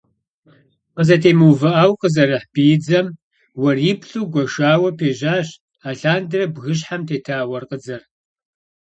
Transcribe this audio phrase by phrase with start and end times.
[0.95, 3.07] Къызэтемыувыӏэу къызэрыхь биидзэм
[3.61, 5.49] уэриплӏу гуэшауэ пежьащ
[5.89, 8.01] алъандэрэ бгыщхьэм тета уэркъыдзэр.